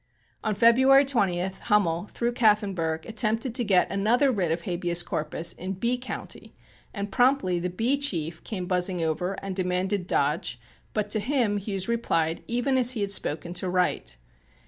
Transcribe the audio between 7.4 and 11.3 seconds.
the Bee chief came buzzing over and demanded Dodge, but to